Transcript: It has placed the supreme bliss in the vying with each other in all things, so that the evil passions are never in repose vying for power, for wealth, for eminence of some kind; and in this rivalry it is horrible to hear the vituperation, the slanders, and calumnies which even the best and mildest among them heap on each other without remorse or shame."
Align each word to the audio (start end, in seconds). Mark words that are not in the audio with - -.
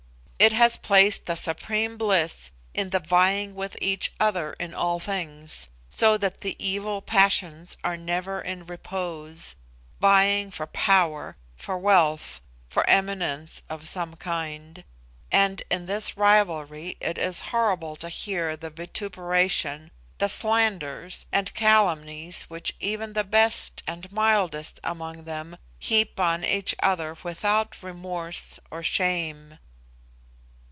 It 0.43 0.53
has 0.53 0.75
placed 0.75 1.27
the 1.27 1.35
supreme 1.35 1.97
bliss 1.97 2.49
in 2.73 2.89
the 2.89 2.97
vying 2.99 3.53
with 3.53 3.77
each 3.79 4.11
other 4.19 4.53
in 4.53 4.73
all 4.73 4.99
things, 4.99 5.67
so 5.87 6.17
that 6.17 6.41
the 6.41 6.55
evil 6.57 6.99
passions 6.99 7.77
are 7.83 7.95
never 7.95 8.41
in 8.41 8.65
repose 8.65 9.55
vying 9.99 10.49
for 10.49 10.65
power, 10.65 11.37
for 11.55 11.77
wealth, 11.77 12.41
for 12.67 12.83
eminence 12.89 13.61
of 13.69 13.87
some 13.87 14.15
kind; 14.15 14.83
and 15.31 15.61
in 15.69 15.85
this 15.85 16.17
rivalry 16.17 16.97
it 16.99 17.19
is 17.19 17.41
horrible 17.51 17.95
to 17.97 18.09
hear 18.09 18.57
the 18.57 18.71
vituperation, 18.71 19.91
the 20.17 20.27
slanders, 20.27 21.27
and 21.31 21.53
calumnies 21.53 22.45
which 22.49 22.73
even 22.79 23.13
the 23.13 23.23
best 23.23 23.83
and 23.85 24.11
mildest 24.11 24.79
among 24.83 25.25
them 25.25 25.55
heap 25.77 26.19
on 26.19 26.43
each 26.43 26.73
other 26.81 27.15
without 27.23 27.83
remorse 27.83 28.57
or 28.71 28.81
shame." 28.81 29.59